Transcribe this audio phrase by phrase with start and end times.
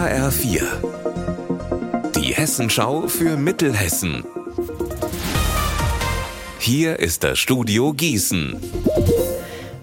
[0.00, 0.62] HR4.
[2.16, 4.24] Die Hessenschau für Mittelhessen.
[6.58, 8.58] Hier ist das Studio Gießen.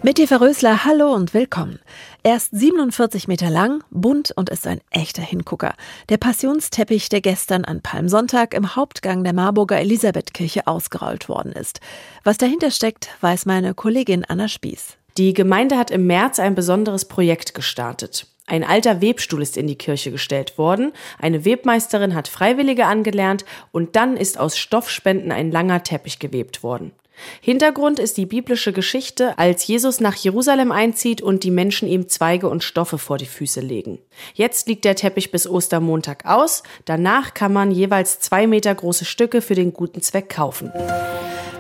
[0.01, 1.77] Mit Eva Rösler, hallo und willkommen.
[2.23, 5.75] Er ist 47 Meter lang, bunt und ist ein echter Hingucker.
[6.09, 11.79] Der Passionsteppich, der gestern an Palmsonntag im Hauptgang der Marburger Elisabethkirche ausgerollt worden ist.
[12.23, 14.97] Was dahinter steckt, weiß meine Kollegin Anna Spieß.
[15.19, 18.25] Die Gemeinde hat im März ein besonderes Projekt gestartet.
[18.47, 23.97] Ein alter Webstuhl ist in die Kirche gestellt worden, eine Webmeisterin hat Freiwillige angelernt und
[23.97, 26.93] dann ist aus Stoffspenden ein langer Teppich gewebt worden.
[27.41, 32.47] Hintergrund ist die biblische Geschichte, als Jesus nach Jerusalem einzieht und die Menschen ihm Zweige
[32.47, 33.99] und Stoffe vor die Füße legen.
[34.33, 39.41] Jetzt liegt der Teppich bis Ostermontag aus, danach kann man jeweils zwei Meter große Stücke
[39.41, 40.71] für den guten Zweck kaufen.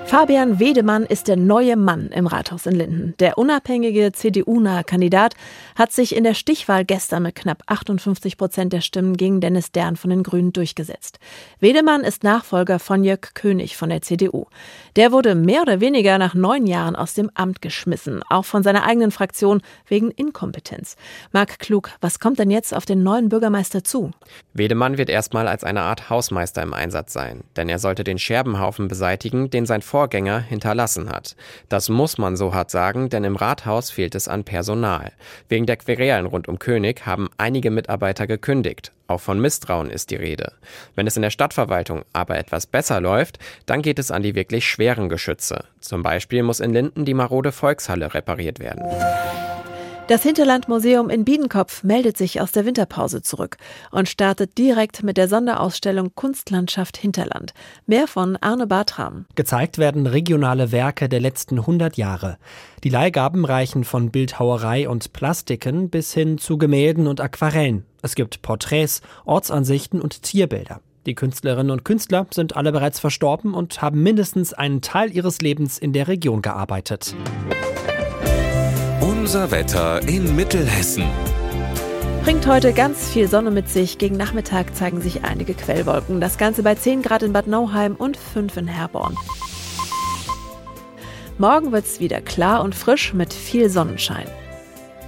[0.07, 3.13] Fabian Wedemann ist der neue Mann im Rathaus in Linden.
[3.19, 5.35] Der unabhängige CDU-nahe Kandidat
[5.75, 9.97] hat sich in der Stichwahl gestern mit knapp 58 Prozent der Stimmen gegen Dennis Dern
[9.97, 11.19] von den Grünen durchgesetzt.
[11.59, 14.45] Wedemann ist Nachfolger von Jörg König von der CDU.
[14.95, 18.85] Der wurde mehr oder weniger nach neun Jahren aus dem Amt geschmissen, auch von seiner
[18.85, 20.95] eigenen Fraktion wegen Inkompetenz.
[21.33, 24.11] Marc Klug, was kommt denn jetzt auf den neuen Bürgermeister zu?
[24.53, 28.87] Wedemann wird erstmal als eine Art Hausmeister im Einsatz sein, denn er sollte den Scherbenhaufen
[28.87, 31.35] beseitigen, den sein Vorgänger hinterlassen hat.
[31.69, 35.11] Das muss man so hart sagen, denn im Rathaus fehlt es an Personal.
[35.49, 38.91] Wegen der Querelen rund um König haben einige Mitarbeiter gekündigt.
[39.07, 40.53] Auch von Misstrauen ist die Rede.
[40.93, 44.67] Wenn es in der Stadtverwaltung aber etwas besser läuft, dann geht es an die wirklich
[44.67, 45.63] schweren Geschütze.
[45.79, 48.83] Zum Beispiel muss in Linden die marode Volkshalle repariert werden.
[50.07, 53.57] Das Hinterlandmuseum in Biedenkopf meldet sich aus der Winterpause zurück
[53.91, 57.53] und startet direkt mit der Sonderausstellung Kunstlandschaft Hinterland.
[57.87, 59.25] Mehr von Arne Bartram.
[59.35, 62.37] Gezeigt werden regionale Werke der letzten 100 Jahre.
[62.85, 67.83] Die Leihgaben reichen von Bildhauerei und Plastiken bis hin zu Gemälden und Aquarellen.
[68.01, 70.79] Es gibt Porträts, Ortsansichten und Tierbilder.
[71.05, 75.77] Die Künstlerinnen und Künstler sind alle bereits verstorben und haben mindestens einen Teil ihres Lebens
[75.77, 77.13] in der Region gearbeitet.
[79.27, 81.03] Unser Wetter in Mittelhessen.
[82.23, 83.97] Bringt heute ganz viel Sonne mit sich.
[83.97, 86.21] Gegen Nachmittag zeigen sich einige Quellwolken.
[86.21, 89.17] Das Ganze bei 10 Grad in Bad Nauheim und 5 in Herborn.
[91.37, 94.27] Morgen wird es wieder klar und frisch mit viel Sonnenschein.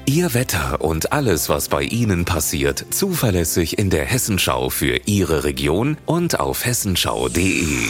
[0.06, 5.96] Ihr Wetter und alles, was bei Ihnen passiert, zuverlässig in der Hessenschau für Ihre Region
[6.06, 7.88] und auf hessenschau.de.